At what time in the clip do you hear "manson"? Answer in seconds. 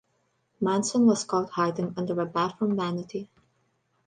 0.59-1.05